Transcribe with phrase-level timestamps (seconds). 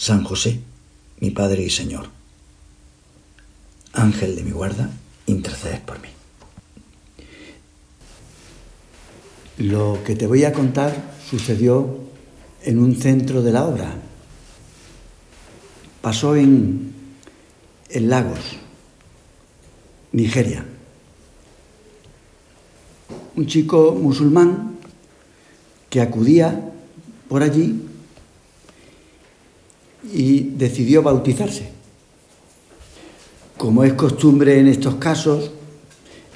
[0.00, 0.58] San José,
[1.20, 2.08] mi Padre y Señor,
[3.92, 4.88] Ángel de mi guarda,
[5.26, 6.08] intercedes por mí.
[9.58, 11.98] Lo que te voy a contar sucedió
[12.62, 13.92] en un centro de la obra.
[16.00, 16.94] Pasó en,
[17.90, 18.56] en Lagos,
[20.12, 20.64] Nigeria.
[23.36, 24.78] Un chico musulmán
[25.90, 26.72] que acudía
[27.28, 27.89] por allí
[30.12, 31.70] y decidió bautizarse.
[33.56, 35.50] Como es costumbre en estos casos,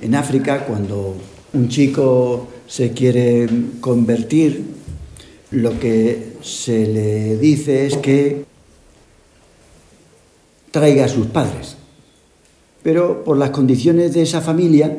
[0.01, 1.15] en África, cuando
[1.55, 3.49] un chico se quiere
[3.81, 4.65] convertir,
[5.51, 8.45] lo que se le dice es que
[10.71, 11.77] traiga a sus padres.
[12.83, 14.99] Pero por las condiciones de esa familia,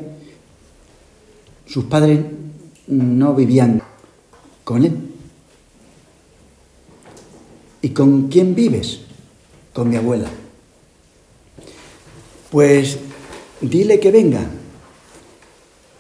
[1.68, 2.20] sus padres
[2.88, 3.84] no vivían
[4.64, 5.15] con él.
[7.86, 9.02] ¿Y con quién vives?
[9.72, 10.28] Con mi abuela.
[12.50, 12.98] Pues
[13.62, 14.44] dile que venga.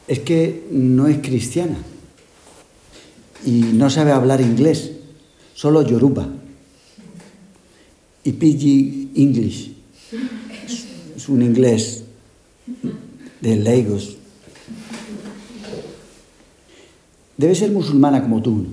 [0.07, 1.77] Es que no es cristiana
[3.45, 4.93] y no sabe hablar inglés,
[5.53, 6.27] solo yoruba
[8.23, 9.75] y pidgin English.
[11.15, 12.03] Es un inglés
[13.41, 14.17] de Lagos.
[17.37, 18.65] Debe ser musulmana como tú.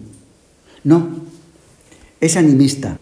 [0.83, 1.09] No,
[2.19, 2.99] es animista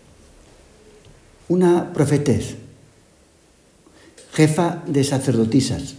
[1.50, 2.54] una profetez,
[4.32, 5.96] jefa de sacerdotisas.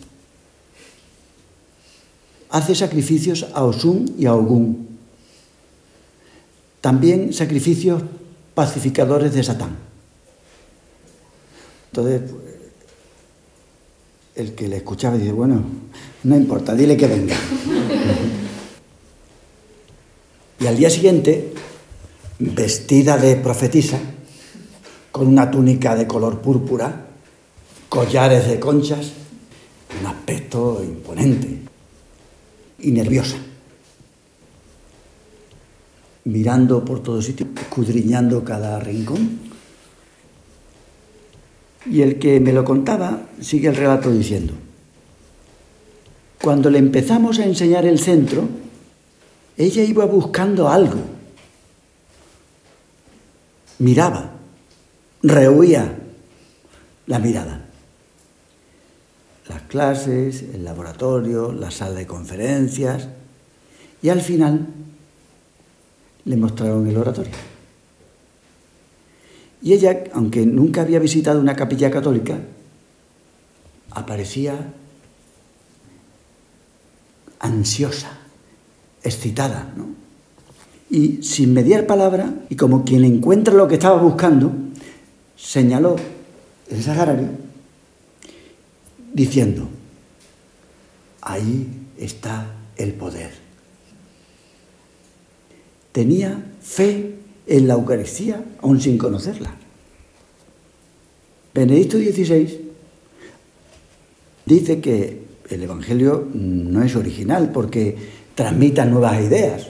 [2.49, 4.87] Hace sacrificios a Osun y a Ogún.
[6.79, 8.01] También sacrificios
[8.55, 9.75] pacificadores de Satán.
[11.91, 12.21] Entonces,
[14.35, 15.61] el que le escuchaba dice, bueno,
[16.23, 17.35] no importa, dile que venga.
[20.61, 21.53] y al día siguiente,
[22.39, 23.99] vestida de profetisa,
[25.11, 27.07] con una túnica de color púrpura,
[27.89, 29.11] collares de conchas,
[29.99, 31.59] un aspecto imponente
[32.79, 33.37] y nerviosa.
[36.23, 39.39] Mirando por todo sitio, escudriñando cada rincón.
[41.89, 44.53] Y el que me lo contaba sigue el relato diciendo,
[46.41, 48.47] cuando le empezamos a enseñar el centro,
[49.57, 50.99] ella iba buscando algo,
[53.79, 54.30] miraba,
[55.23, 55.97] rehuía
[57.07, 57.65] la mirada.
[59.49, 63.09] Las clases, el laboratorio, la sala de conferencias
[64.01, 64.67] y al final
[66.25, 67.33] le mostraron el oratorio.
[69.61, 72.39] Y ella, aunque nunca había visitado una capilla católica,
[73.91, 74.73] aparecía
[77.39, 78.19] ansiosa,
[79.03, 79.89] excitada, ¿no?
[80.89, 84.51] Y sin mediar palabra, y como quien encuentra lo que estaba buscando,
[85.41, 85.95] señaló
[86.69, 87.29] el sagrario
[89.13, 89.67] diciendo,
[91.21, 93.31] ahí está el poder.
[95.91, 97.15] Tenía fe
[97.47, 99.53] en la Eucaristía aún sin conocerla.
[101.53, 102.71] Benedicto XVI
[104.45, 107.97] dice que el Evangelio no es original porque
[108.35, 109.67] transmita nuevas ideas.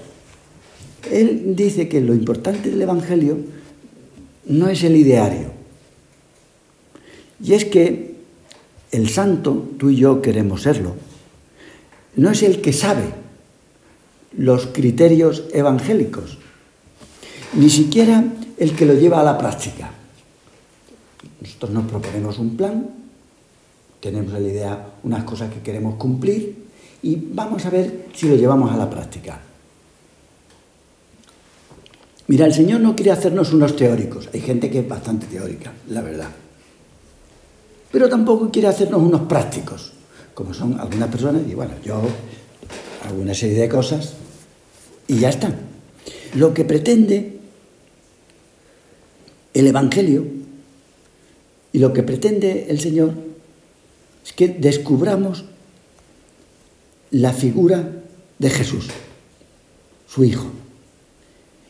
[1.10, 3.40] Él dice que lo importante del Evangelio
[4.46, 5.51] no es el ideario,
[7.44, 8.16] y es que
[8.92, 10.96] el santo, tú y yo queremos serlo,
[12.16, 13.04] no es el que sabe
[14.38, 16.38] los criterios evangélicos,
[17.54, 18.24] ni siquiera
[18.58, 19.92] el que lo lleva a la práctica.
[21.42, 22.90] Nosotros nos proponemos un plan,
[24.00, 26.56] tenemos en la idea unas cosas que queremos cumplir
[27.02, 29.40] y vamos a ver si lo llevamos a la práctica.
[32.28, 36.02] Mira, el Señor no quiere hacernos unos teóricos, hay gente que es bastante teórica, la
[36.02, 36.30] verdad
[37.92, 39.92] pero tampoco quiere hacernos unos prácticos,
[40.34, 44.14] como son algunas personas, y bueno, yo hago una serie de cosas
[45.08, 45.54] y ya está.
[46.36, 47.40] Lo que pretende
[49.54, 50.26] el Evangelio
[51.74, 53.14] y lo que pretende el Señor
[54.26, 55.46] es que descubramos
[57.12, 57.90] la figura
[58.40, 58.88] de Jesús,
[60.08, 60.48] su Hijo,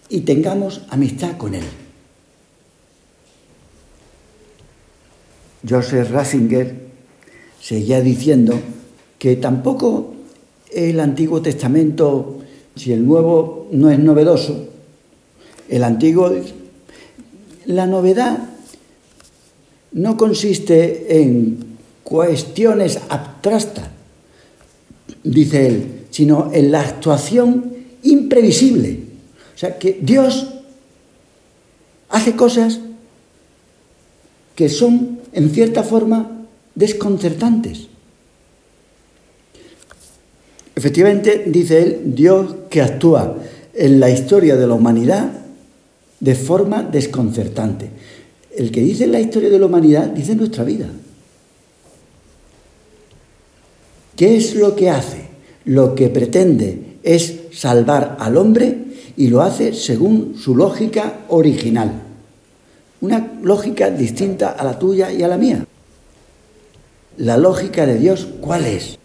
[0.09, 1.63] y tengamos amistad con Él.
[5.67, 6.75] Joseph Ratzinger
[7.61, 8.59] seguía diciendo
[9.19, 10.13] que tampoco
[10.71, 12.39] el Antiguo Testamento,
[12.75, 14.67] si el Nuevo no es novedoso,
[15.69, 16.31] el Antiguo,
[17.65, 18.39] la novedad
[19.91, 23.89] no consiste en cuestiones abstractas,
[25.23, 27.73] dice él, sino en la actuación
[28.03, 28.99] imprevisible.
[29.55, 30.47] O sea, que Dios
[32.09, 32.79] hace cosas
[34.55, 36.45] que son, en cierta forma,
[36.75, 37.87] desconcertantes.
[40.75, 43.37] Efectivamente, dice él, Dios que actúa
[43.73, 45.31] en la historia de la humanidad
[46.19, 47.89] de forma desconcertante.
[48.55, 50.87] El que dice la historia de la humanidad dice nuestra vida.
[54.15, 55.29] ¿Qué es lo que hace?
[55.65, 58.77] Lo que pretende es salvar al hombre
[59.17, 62.10] y lo hace según su lógica original.
[63.01, 65.65] Una lógica distinta a la tuya y a la mía.
[67.17, 68.99] La lógica de Dios, ¿cuál es?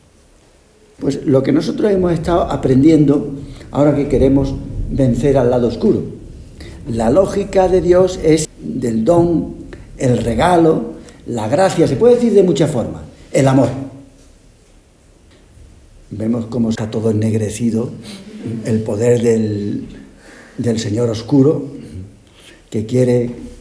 [0.98, 3.31] Pues lo que nosotros hemos estado aprendiendo
[3.70, 4.54] ahora que queremos
[4.90, 6.02] vencer al lado oscuro.
[6.88, 9.54] La lógica de Dios es del don,
[9.96, 10.94] el regalo,
[11.26, 13.02] la gracia, se puede decir de muchas formas,
[13.32, 13.69] el amor.
[16.10, 17.90] Vemos cómo está todo ennegrecido,
[18.66, 19.88] el poder del,
[20.58, 21.64] del Señor oscuro,
[22.70, 23.56] que quiere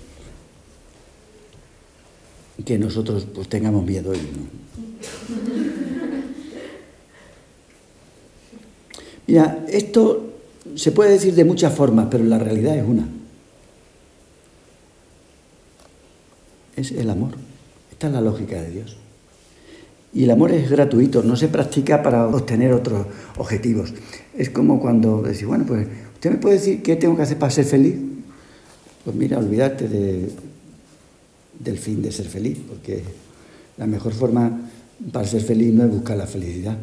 [2.63, 4.13] que nosotros pues tengamos miedo.
[9.27, 10.33] Mira, esto
[10.75, 13.07] se puede decir de muchas formas, pero la realidad es una.
[16.75, 17.31] Es el amor.
[17.91, 18.97] Esta es la lógica de Dios.
[20.13, 23.05] Y el amor es gratuito, no se practica para obtener otros
[23.37, 23.93] objetivos.
[24.37, 27.51] Es como cuando decís, bueno, pues, ¿usted me puede decir qué tengo que hacer para
[27.51, 27.95] ser feliz?
[29.03, 30.29] Pues mira, olvídate de,
[31.59, 33.03] del fin de ser feliz, porque
[33.77, 34.69] la mejor forma
[35.11, 36.77] para ser feliz no es buscar la felicidad.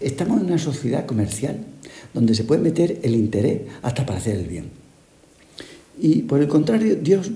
[0.00, 1.64] Estamos en una sociedad comercial
[2.12, 4.70] donde se puede meter el interés hasta para hacer el bien.
[5.98, 7.30] Y por el contrario, Dios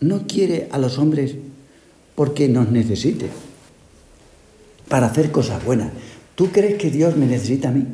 [0.00, 1.34] no quiere a los hombres
[2.14, 3.26] porque nos necesite
[4.88, 5.92] para hacer cosas buenas.
[6.34, 7.84] ¿Tú crees que Dios me necesita a mí?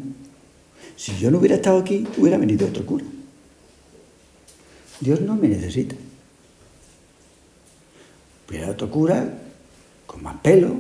[0.97, 3.05] Si yo no hubiera estado aquí, hubiera venido otro cura.
[5.03, 5.97] Dios no me necesita.
[8.49, 9.35] Hubiera otro cura
[10.07, 10.77] con más pelo,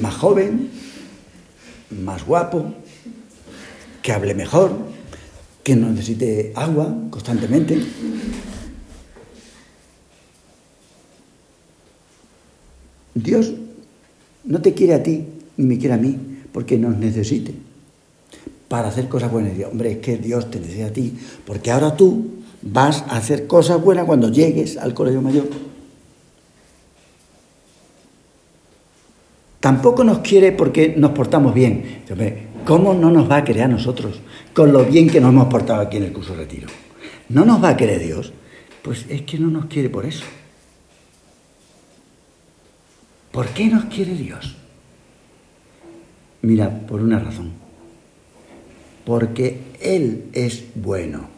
[0.00, 0.68] más joven,
[2.02, 2.74] más guapo,
[4.02, 4.72] que hable mejor,
[5.62, 7.80] que no necesite agua constantemente.
[13.14, 13.52] Dios
[14.42, 15.24] no te quiere a ti,
[15.56, 16.18] ni me quiere a mí,
[16.52, 17.67] porque nos necesite
[18.68, 19.58] para hacer cosas buenas.
[19.58, 21.14] Y hombre, es que Dios te necesita a ti,
[21.46, 22.26] porque ahora tú
[22.62, 25.46] vas a hacer cosas buenas cuando llegues al colegio mayor.
[29.60, 32.04] Tampoco nos quiere porque nos portamos bien.
[32.64, 34.20] ¿Cómo no nos va a querer a nosotros
[34.54, 36.68] con lo bien que nos hemos portado aquí en el curso de retiro?
[37.28, 38.32] ¿No nos va a querer Dios?
[38.82, 40.24] Pues es que no nos quiere por eso.
[43.32, 44.56] ¿Por qué nos quiere Dios?
[46.42, 47.67] Mira, por una razón.
[49.08, 51.28] Porque Él es bueno.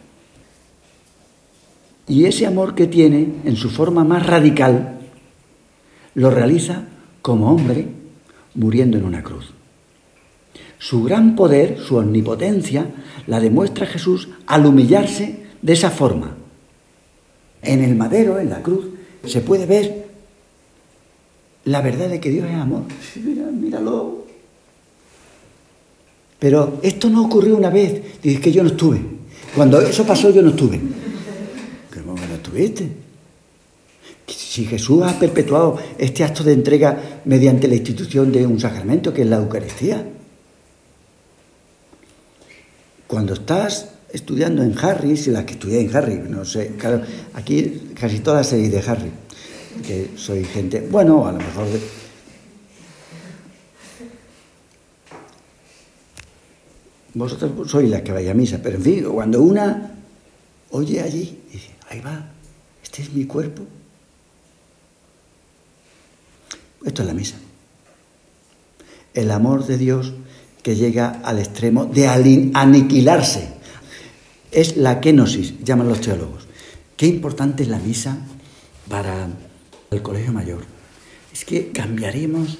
[2.09, 4.99] Y ese amor que tiene en su forma más radical
[6.15, 6.89] lo realiza
[7.23, 7.87] como hombre
[8.57, 9.53] muriendo en una cruz.
[10.81, 12.89] Su gran poder, su omnipotencia,
[13.29, 16.35] la demuestra Jesús al humillarse de esa forma.
[17.62, 18.87] En el madero, en la cruz,
[19.27, 20.09] se puede ver
[21.67, 22.83] la verdad de que Dios es amor.
[23.15, 24.30] Mira, míralo.
[26.40, 29.00] Pero esto no ocurrió una vez, dices que yo no estuve.
[29.54, 30.80] Cuando eso pasó yo no estuve.
[31.94, 32.88] ¿Cómo no estuviste?
[34.26, 39.23] Si Jesús ha perpetuado este acto de entrega mediante la institución de un sacramento, que
[39.23, 40.04] es la Eucaristía.
[43.06, 47.02] Cuando estás estudiando en Harry, si la que estudié en Harry, no sé, claro,
[47.35, 49.11] aquí casi todas se de Harry
[49.87, 51.66] que soy gente, bueno, a lo mejor...
[57.14, 59.95] Vosotros sois las que vais a misa, pero en fin, cuando una
[60.71, 62.31] oye allí, dice, ahí va,
[62.83, 63.62] este es mi cuerpo.
[66.85, 67.37] Esto es la misa.
[69.12, 70.14] El amor de Dios
[70.62, 72.07] que llega al extremo de
[72.55, 73.49] aniquilarse.
[74.52, 76.47] Es la kenosis, llaman los teólogos.
[76.97, 78.19] Qué importante es la misa
[78.88, 79.29] para
[79.90, 80.64] el colegio mayor,
[81.33, 82.59] es que cambiaremos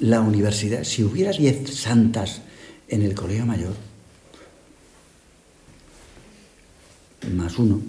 [0.00, 0.84] la universidad.
[0.84, 2.42] Si hubiera diez santas
[2.90, 3.74] en el colegio mayor,
[7.32, 7.80] más uno,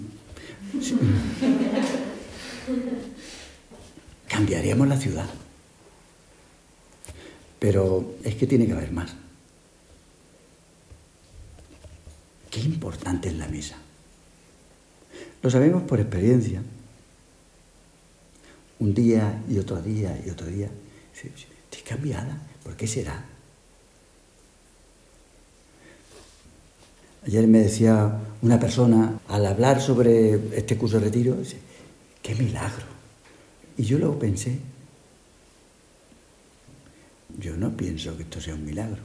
[4.28, 5.28] Cambiaríamos la ciudad.
[7.58, 9.14] Pero es que tiene que haber más.
[12.50, 13.76] Qué importante es la misa.
[15.42, 16.62] Lo sabemos por experiencia.
[18.78, 20.70] Un día y otro día y otro día.
[21.14, 22.38] Estoy cambiada.
[22.64, 23.31] ¿Por qué será?
[27.26, 31.56] Ayer me decía una persona, al hablar sobre este curso de retiro, dice,
[32.20, 32.86] qué milagro.
[33.76, 34.58] Y yo lo pensé.
[37.38, 39.00] Yo no pienso que esto sea un milagro.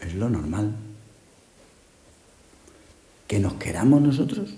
[0.00, 0.74] Es lo normal.
[3.26, 4.54] Que nos queramos nosotros,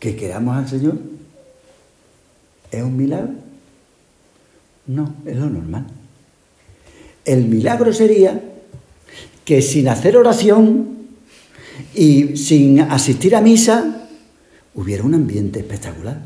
[0.00, 0.98] que queramos al Señor,
[2.70, 3.34] ¿es un milagro?
[4.86, 5.86] No, es lo normal.
[7.26, 8.43] El milagro sería
[9.44, 10.98] que sin hacer oración
[11.94, 14.08] y sin asistir a misa
[14.74, 16.20] hubiera un ambiente espectacular.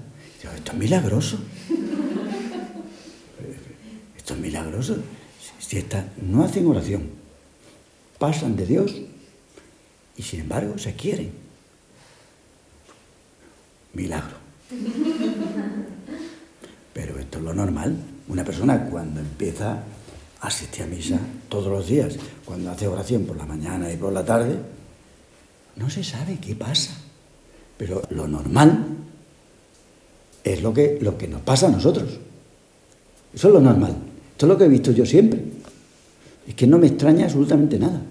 [0.57, 1.39] esto es milagroso.
[4.17, 4.97] Esto es milagroso.
[5.59, 5.85] Si
[6.23, 7.03] no hacen oración,
[8.19, 8.95] pasan de Dios
[10.17, 11.31] y sin embargo se quieren.
[13.95, 14.37] Milagro.
[16.93, 17.97] Pero esto es lo normal.
[18.29, 19.83] Una persona cuando empieza
[20.40, 21.18] asiste a misa
[21.49, 24.57] todos los días, cuando hace oración por la mañana y por la tarde,
[25.76, 26.92] no se sabe qué pasa.
[27.76, 28.87] Pero lo normal
[30.42, 32.18] es lo que, lo que nos pasa a nosotros.
[33.33, 33.97] Eso es lo normal.
[34.33, 35.42] Esto es lo que he visto yo siempre.
[36.47, 38.02] Es que no me extraña absolutamente nada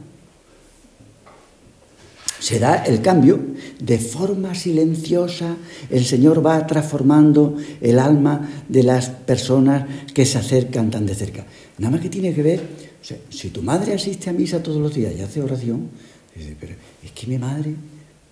[2.47, 3.41] se da el cambio,
[3.77, 5.57] de forma silenciosa
[5.89, 11.45] el Señor va transformando el alma de las personas que se acercan tan de cerca.
[11.77, 12.61] Nada más que tiene que ver,
[13.29, 15.89] si tu madre asiste a misa todos los días y hace oración,
[16.33, 16.73] dice, pero
[17.03, 17.75] es que mi madre,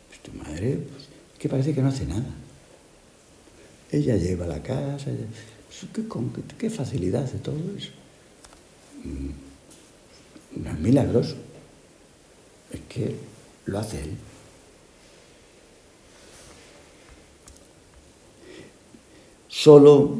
[0.07, 1.03] pues tu madre, pues,
[1.34, 2.31] es que parece que no hace nada.
[3.91, 5.91] Ella lleva la casa, pues,
[6.57, 7.91] ¿qué, facilidad hace todo eso.
[9.03, 11.36] Mm, no es milagroso.
[12.72, 13.34] Es que
[13.65, 14.12] lo hace Él.
[19.48, 20.17] Solo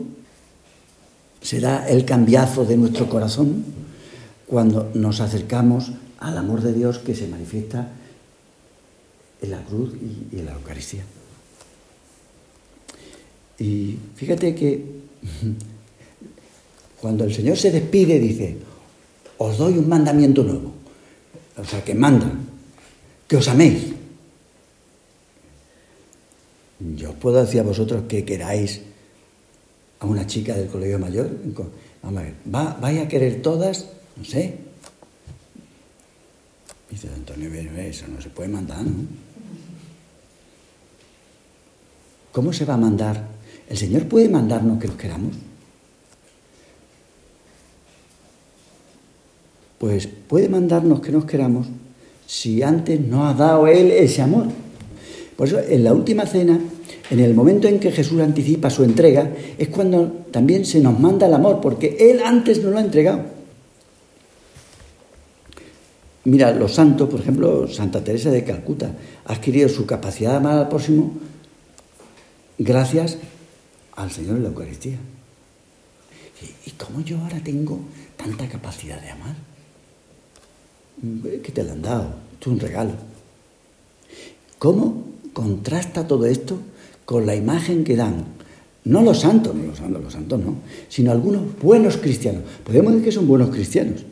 [1.42, 3.64] se da el cambiazo de nuestro corazón
[4.48, 7.92] cuando nos acercamos al amor de Dios que se manifiesta
[9.42, 11.04] en la cruz y, en la Eucaristía.
[13.60, 14.84] Y fíjate que
[17.02, 18.58] cuando el Señor se despide dice,
[19.38, 20.74] os doy un mandamiento nuevo.
[21.58, 22.45] O sea, que mandan
[23.28, 23.94] que os améis.
[26.80, 28.82] Yo os puedo decir a vosotros que queráis
[30.00, 31.32] a una chica del colegio mayor.
[32.04, 33.90] Vamos a ver, ¿va, ¿vais a querer todas?
[34.18, 34.58] No sé.
[36.90, 39.06] Dice Antonio, eso no se puede mandar, ¿no?
[42.32, 43.28] ¿Cómo se va a mandar?
[43.70, 45.36] ¿El Señor puede mandarnos que los queramos?
[49.80, 51.68] Pues puede mandarnos que nos queramos
[52.26, 54.48] si antes no ha dado Él ese amor.
[55.36, 56.60] Por eso, en la última cena,
[57.10, 61.28] en el momento en que Jesús anticipa su entrega, es cuando también se nos manda
[61.28, 63.22] el amor, porque Él antes no lo ha entregado.
[66.24, 68.92] Mira, los santos, por ejemplo, Santa Teresa de Calcuta,
[69.26, 71.14] ha adquirido su capacidad de amar al próximo
[72.58, 73.18] gracias
[73.96, 74.98] al Señor en la Eucaristía.
[76.66, 77.80] ¿Y cómo yo ahora tengo
[78.18, 79.36] tanta capacidad de amar?
[81.02, 82.94] Que te lo han dado, es un regalo.
[84.60, 86.60] ¿Cómo contrasta todo esto
[87.06, 88.26] con la imagen que dan?
[88.86, 90.56] No los santos, no los santos, los santos no,
[90.90, 92.44] sino algunos buenos cristianos.
[92.64, 94.04] Podemos decir que son buenos cristianos.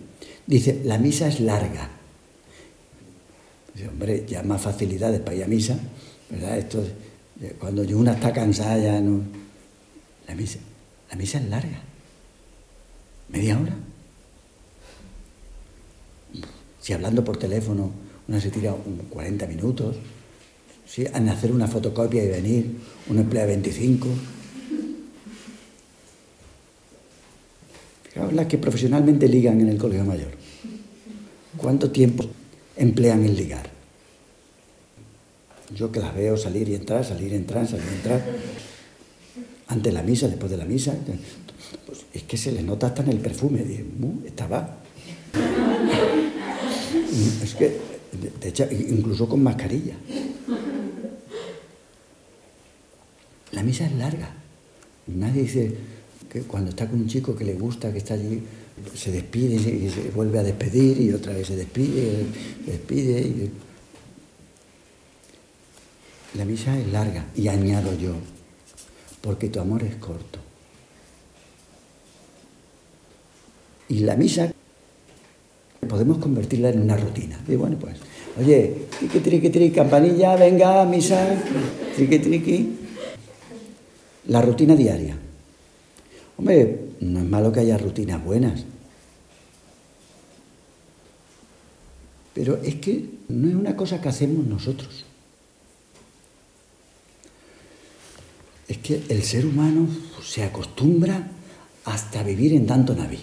[0.45, 1.89] Dice, la misa es larga.
[3.73, 5.77] Dice, hombre, ya más facilidades para ir a misa,
[6.29, 6.57] ¿verdad?
[6.57, 6.83] Esto,
[7.59, 9.21] cuando una está cansada ya no...
[10.27, 10.59] La misa,
[11.09, 11.81] la misa es larga.
[13.29, 13.75] Media hora.
[16.83, 17.91] Si hablando por teléfono
[18.27, 18.75] uno se tira
[19.09, 19.95] 40 minutos,
[20.85, 22.75] si en hacer una fotocopia y venir,
[23.07, 24.09] uno emplea 25.
[28.03, 30.31] Fijaos las que profesionalmente ligan en el colegio mayor.
[31.55, 32.25] ¿Cuánto tiempo
[32.75, 33.69] emplean en ligar?
[35.73, 38.25] Yo que las veo salir y entrar, salir y entrar, salir y entrar.
[39.67, 40.93] Antes de la misa, después de la misa.
[41.85, 43.63] Pues es que se les nota hasta en el perfume.
[44.25, 44.82] Estaba es
[48.89, 49.95] incluso con mascarilla.
[53.51, 54.29] La misa es larga.
[55.07, 55.75] Nadie dice
[56.29, 58.41] que cuando está con un chico que le gusta, que está allí,
[58.95, 62.25] se despide y se vuelve a despedir y otra vez se despide,
[62.65, 63.49] se despide.
[66.35, 68.15] La misa es larga y añado yo,
[69.21, 70.39] porque tu amor es corto.
[73.89, 74.52] Y la misa
[75.85, 77.39] podemos convertirla en una rutina.
[77.47, 77.97] Y bueno, pues,
[78.39, 81.35] oye, triqui, triqui, triqui, campanilla, venga, misa,
[81.95, 82.79] triqui, triqui.
[84.27, 85.17] La rutina diaria.
[86.37, 88.63] Hombre, no es malo que haya rutinas buenas.
[92.33, 95.05] Pero es que no es una cosa que hacemos nosotros.
[98.67, 99.87] Es que el ser humano
[100.23, 101.27] se acostumbra
[101.85, 103.19] hasta vivir en tanto naví.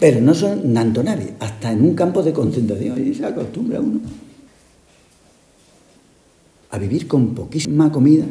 [0.00, 4.00] Pero no son tanto naví, hasta en un campo de concentración y se acostumbra uno
[6.74, 8.24] a vivir con poquísima comida.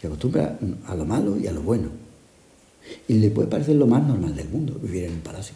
[0.00, 1.88] Se acostumbra a lo malo y a lo bueno.
[3.06, 5.54] Y le puede parecer lo más normal del mundo vivir en un palacio.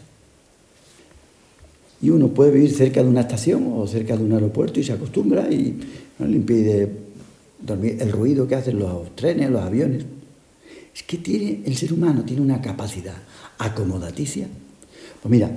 [1.99, 4.93] Y uno puede vivir cerca de una estación o cerca de un aeropuerto y se
[4.93, 5.79] acostumbra y
[6.19, 6.91] no le impide
[7.59, 10.05] dormir el ruido que hacen los trenes, los aviones.
[11.01, 13.15] Es que tiene, el ser humano tiene una capacidad
[13.57, 14.47] acomodaticia.
[15.19, 15.49] Pues mira,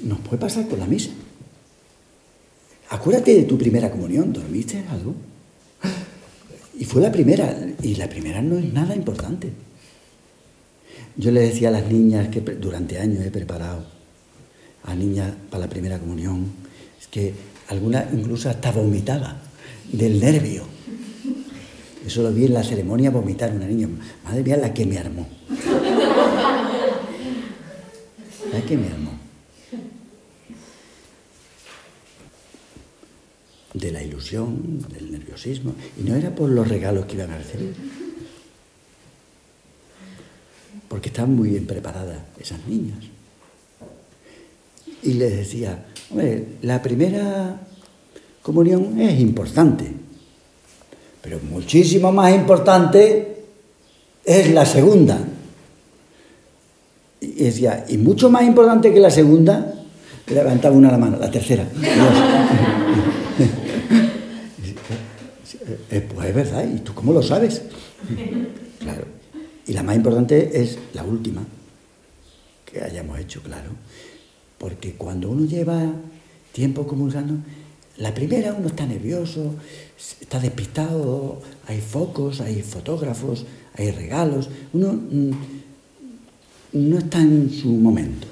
[0.00, 1.10] nos puede pasar con la misa.
[2.90, 5.14] Acuérdate de tu primera comunión, ¿dormiste algo?
[6.78, 9.52] Y fue la primera, y la primera no es nada importante.
[11.16, 13.86] Yo le decía a las niñas que durante años he preparado
[14.82, 16.50] a niñas para la primera comunión,
[17.08, 17.32] que
[17.68, 19.40] alguna incluso hasta vomitaba
[19.92, 20.71] del nervio.
[22.06, 23.88] Eso lo vi en la ceremonia vomitar una niña.
[24.24, 25.26] Madre mía, la que me armó.
[28.52, 29.12] La que me armó.
[33.74, 35.74] De la ilusión, del nerviosismo.
[35.98, 37.74] Y no era por los regalos que iban a recibir.
[40.88, 42.98] Porque estaban muy bien preparadas esas niñas
[45.02, 47.60] y les decía, hombre, la primera
[48.40, 49.92] comunión es importante,
[51.22, 53.44] pero muchísimo más importante
[54.24, 55.18] es la segunda.
[57.20, 59.72] Y decía, y mucho más importante que la segunda,
[60.26, 61.66] levantaba una la mano, la tercera.
[65.90, 67.62] Eh, pues es verdad, ¿y tú cómo lo sabes?
[68.78, 69.04] Claro.
[69.66, 71.42] Y la más importante es la última
[72.64, 73.70] que hayamos hecho, claro.
[74.56, 75.82] Porque cuando uno lleva
[76.52, 77.34] tiempo comulgando,
[78.02, 79.54] la primera uno está nervioso,
[80.20, 85.30] está despistado, hay focos, hay fotógrafos, hay regalos, uno mm,
[86.72, 88.26] no está en su momento.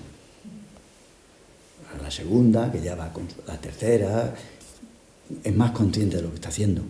[2.03, 4.35] La segunda, que ya va con la tercera,
[5.45, 6.83] es más consciente de lo que está haciendo.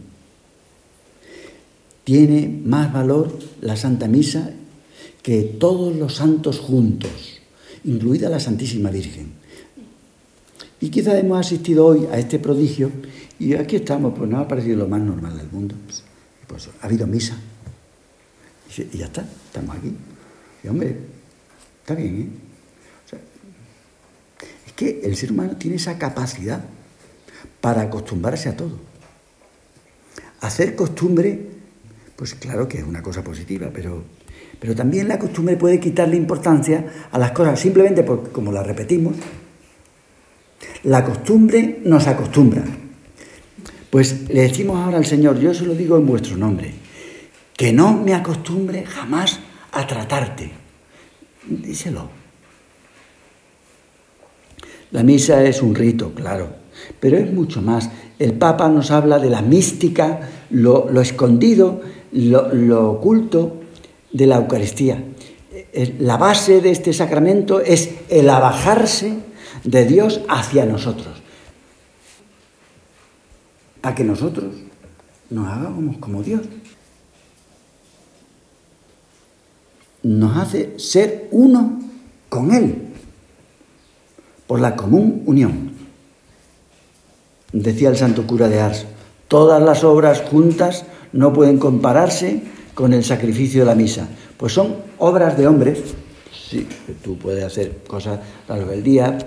[2.05, 4.53] Tiene más valor la Santa Misa
[5.23, 7.41] que todos los santos juntos
[7.85, 9.40] incluida la Santísima Virgen.
[10.81, 12.91] Y quizás hemos asistido hoy a este prodigio
[13.39, 15.75] y aquí estamos, pues nos ha parecido lo más normal del mundo.
[16.47, 17.37] Pues ha habido misa.
[18.77, 19.93] Y ya está, estamos aquí.
[20.65, 20.97] Y hombre,
[21.81, 23.17] está bien, ¿eh?
[24.67, 26.65] es que el ser humano tiene esa capacidad
[27.61, 28.79] para acostumbrarse a todo.
[30.41, 31.47] Hacer costumbre,
[32.17, 34.03] pues claro que es una cosa positiva, pero
[34.61, 39.17] pero también la costumbre puede quitarle importancia a las cosas simplemente porque, como las repetimos,
[40.85, 42.65] la costumbre nos acostumbra.
[43.91, 46.73] Pues le decimos ahora al Señor, yo se lo digo en vuestro nombre,
[47.57, 49.41] que no me acostumbre jamás
[49.73, 50.51] a tratarte.
[51.47, 52.09] Díselo.
[54.93, 56.49] La misa es un rito, claro,
[56.99, 57.91] pero es mucho más.
[58.19, 60.21] El Papa nos habla de la mística,
[60.51, 61.81] lo, escondido,
[62.13, 63.57] lo, oculto,
[64.13, 65.05] de la Eucaristía.
[66.01, 69.30] La base de este sacramento es el abajarse
[69.65, 71.17] de Dios hacia nosotros,
[73.81, 74.55] para que nosotros
[75.31, 76.43] nos hagamos como Dios.
[80.03, 81.81] Nos hace ser uno
[82.29, 82.89] con Él,
[84.47, 85.73] por la común unión.
[87.53, 88.87] Decía el santo cura de Ars,
[89.29, 92.43] todas las obras juntas no pueden compararse
[92.75, 94.09] con el sacrificio de la misa.
[94.37, 95.81] Pues son obras de hombres,
[96.33, 96.67] sí,
[97.03, 99.19] tú puedes hacer cosas a del día,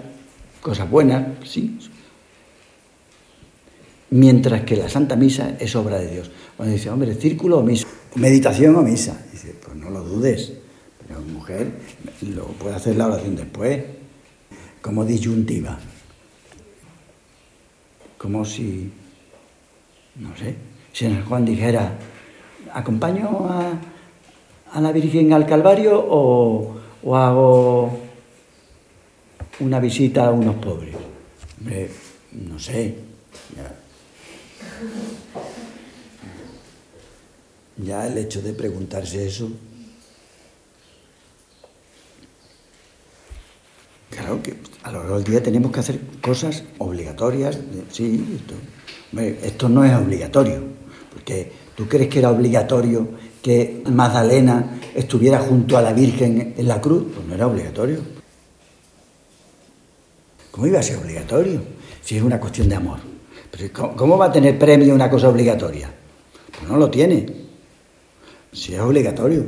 [0.63, 1.77] cosas buenas, sí.
[4.09, 6.31] Mientras que la Santa Misa es obra de Dios.
[6.55, 10.53] Cuando dice, hombre, círculo o misa, meditación o misa, dice, pues no lo dudes,
[11.05, 11.71] pero mujer
[12.21, 13.83] lo puede hacer la oración después,
[14.81, 15.77] como disyuntiva.
[18.17, 18.91] Como si,
[20.15, 20.55] no sé,
[20.93, 21.97] si el Juan dijera,
[22.71, 26.75] ¿acompaño a, la Virgen al Calvario o,
[27.13, 27.99] hago
[29.59, 30.95] una visita a unos pobres?
[32.31, 32.95] no sé.
[37.77, 39.49] Ya el hecho de preguntarse eso.
[44.09, 47.57] Claro que a lo largo del día tenemos que hacer cosas obligatorias.
[47.91, 48.53] Sí, esto,
[49.43, 50.61] esto no es obligatorio,
[51.11, 53.09] porque tú crees que era obligatorio
[53.41, 58.12] que Magdalena estuviera junto a la Virgen en la cruz, pues no era obligatorio.
[60.53, 61.63] ¿Cómo iba a ser obligatorio?
[62.03, 62.99] Si es una cuestión de amor.
[63.73, 65.91] ¿Cómo va a tener premio una cosa obligatoria?
[66.51, 67.25] Pues no lo tiene.
[68.51, 69.47] Si es obligatorio.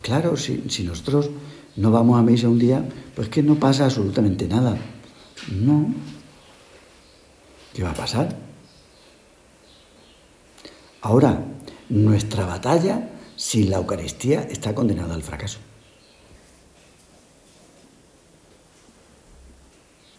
[0.00, 1.28] Claro, si, si nosotros
[1.76, 2.82] no vamos a misa un día,
[3.14, 4.78] pues que no pasa absolutamente nada.
[5.52, 5.92] No.
[7.74, 8.34] ¿Qué va a pasar?
[11.02, 11.44] Ahora,
[11.90, 15.58] nuestra batalla sin la Eucaristía está condenada al fracaso.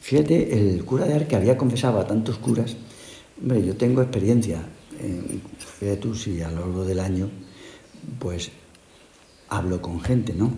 [0.06, 2.76] Fíjate, el cura de Arque había confesado a tantos curas,
[3.42, 4.62] hombre, yo tengo experiencia,
[5.80, 7.28] fíjate tú si a lo largo del año,
[8.20, 8.52] pues
[9.50, 10.54] hablo con gente, ¿no?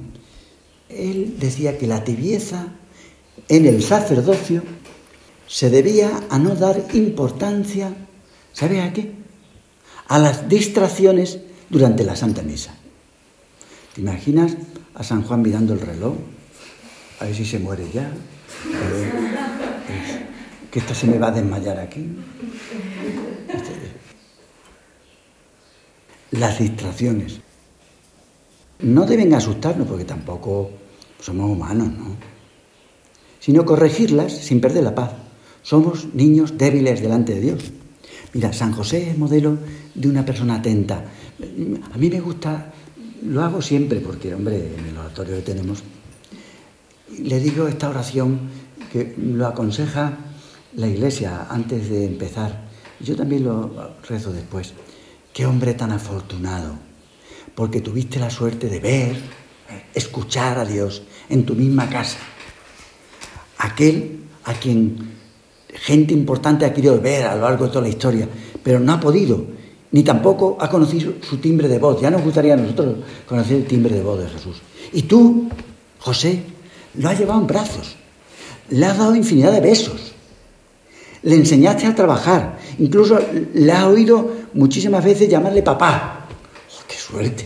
[0.89, 2.73] Él decía que la tibieza
[3.47, 4.63] en el sacerdocio
[5.47, 7.93] se debía a no dar importancia,
[8.51, 9.13] ¿sabes a qué?
[10.07, 12.75] a las distracciones durante la Santa Misa.
[13.93, 14.55] ¿Te imaginas
[14.95, 16.15] a San Juan mirando el reloj?
[17.19, 18.11] A ver si se muere ya.
[20.77, 22.05] Que esto se me va a desmayar aquí.
[26.29, 27.39] Las distracciones.
[28.81, 30.69] No deben asustarnos porque tampoco
[31.19, 32.15] somos humanos, ¿no?
[33.39, 35.13] Sino corregirlas sin perder la paz.
[35.63, 37.71] Somos niños débiles delante de Dios.
[38.33, 39.57] Mira, San José es modelo
[39.95, 41.05] de una persona atenta.
[41.91, 42.71] A mí me gusta,
[43.23, 45.83] lo hago siempre porque, hombre, en el oratorio que tenemos,
[47.17, 48.41] le digo esta oración
[48.93, 50.19] que lo aconseja
[50.75, 52.67] la iglesia antes de empezar.
[52.99, 54.73] Yo también lo rezo después.
[55.33, 56.75] Qué hombre tan afortunado,
[57.55, 59.15] porque tuviste la suerte de ver,
[59.93, 62.17] escuchar a Dios en tu misma casa.
[63.59, 65.17] Aquel a quien
[65.73, 68.27] gente importante ha querido ver a lo largo de toda la historia,
[68.63, 69.45] pero no ha podido,
[69.91, 72.01] ni tampoco ha conocido su timbre de voz.
[72.01, 74.57] Ya nos gustaría a nosotros conocer el timbre de voz de Jesús.
[74.93, 75.49] Y tú,
[75.99, 76.43] José,
[76.95, 77.95] lo has llevado en brazos,
[78.69, 80.06] le has dado infinidad de besos,
[81.27, 83.19] le enseñaste a trabajar, incluso
[83.53, 86.25] le has oído muchísimas veces llamarle papá.
[86.25, 87.45] ¡Oh, ¡Qué suerte!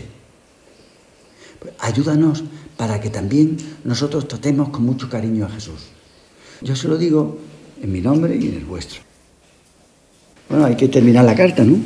[1.58, 2.44] Pues ayúdanos
[2.76, 5.88] para que también nosotros tratemos con mucho cariño a Jesús.
[6.60, 7.38] Yo se lo digo
[7.82, 9.00] en mi nombre y en el vuestro.
[10.48, 11.76] Bueno, hay que terminar la carta, ¿no?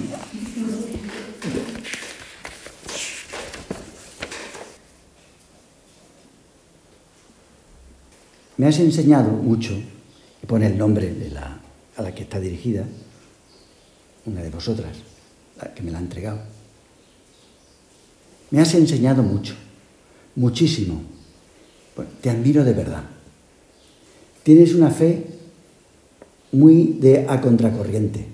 [8.58, 11.60] Me has enseñado mucho, y pone el nombre de la,
[11.96, 12.84] a la que está dirigida,
[14.26, 14.96] una de vosotras,
[15.60, 16.40] la que me la ha entregado.
[18.50, 19.54] Me has enseñado mucho,
[20.36, 21.00] muchísimo.
[22.20, 23.04] te admiro de verdad.
[24.42, 25.24] Tienes una fe
[26.52, 28.26] muy de a contracorriente,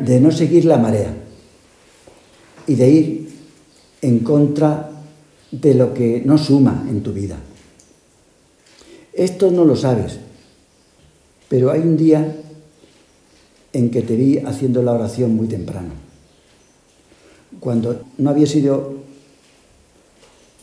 [0.00, 1.14] de no seguir la marea
[2.66, 3.28] y de ir
[4.02, 4.90] en contra
[5.50, 7.38] de lo que no suma en tu vida.
[9.12, 10.18] Esto no lo sabes,
[11.52, 12.34] pero hay un día
[13.74, 15.92] en que te vi haciendo la oración muy temprano,
[17.60, 18.94] cuando no había sido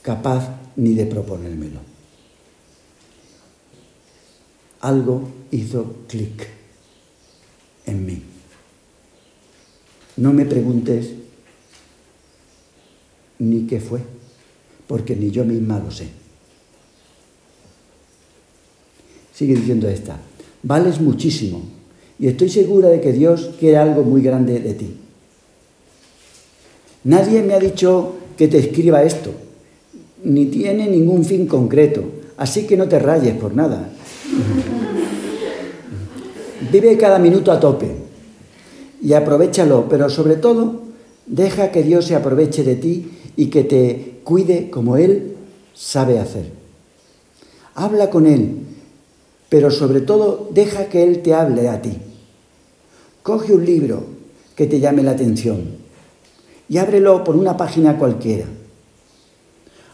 [0.02, 1.82] capaz ni de proponérmelo
[4.82, 6.48] algo hizo clic
[7.86, 8.24] en mí.
[10.18, 11.12] No me preguntes
[13.38, 14.00] ni qué fue,
[14.88, 16.10] porque ni yo misma lo sé.
[19.36, 20.20] Sigue diciendo esta,
[20.64, 21.62] vales muchísimo
[22.20, 24.96] y estoy segura de que Dios quiere algo muy grande de ti.
[27.06, 29.32] Nadie me ha dicho que te escriba esto,
[30.24, 32.04] ni tiene ningún fin concreto,
[32.38, 33.90] así que no te rayes por nada.
[36.72, 37.88] Vive cada minuto a tope
[39.02, 40.82] y aprovechalo, pero sobre todo
[41.26, 45.36] deja que Dios se aproveche de ti y que te cuide como Él
[45.74, 46.52] sabe hacer.
[47.76, 48.58] Habla con Él,
[49.50, 51.98] pero sobre todo deja que Él te hable a ti.
[53.24, 54.04] Coge un libro
[54.56, 55.78] que te llame la atención
[56.70, 58.46] y ábrelo por una página cualquiera.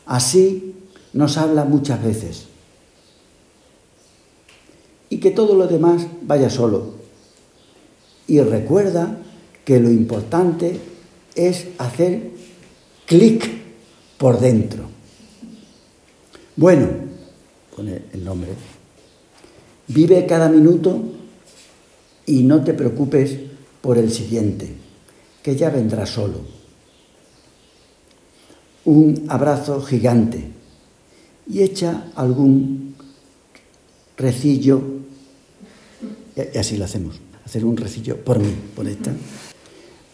[0.05, 0.75] Así
[1.13, 2.47] nos habla muchas veces
[5.09, 6.95] y que todo lo demás vaya solo.
[8.27, 9.17] Y recuerda
[9.63, 10.79] que lo importante
[11.35, 12.31] es hacer
[13.05, 13.49] clic
[14.17, 14.83] por dentro.
[16.55, 16.87] Bueno,
[17.75, 18.51] pone el nombre,
[19.87, 21.01] vive cada minuto
[22.25, 23.37] y no te preocupes
[23.81, 24.73] por el siguiente,
[25.43, 26.41] que ya vendrá solo.
[28.85, 30.49] Un abrazo gigante
[31.47, 32.95] y echa algún
[34.17, 34.81] recillo,
[36.35, 39.11] y así lo hacemos, hacer un recillo por mí, por esta.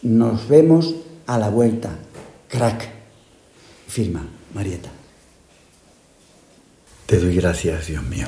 [0.01, 0.95] Nos vemos
[1.27, 1.97] a la vuelta,
[2.47, 3.01] crack.
[3.87, 4.89] Firma, Marieta.
[7.05, 8.27] Te doy gracias, Dios mío,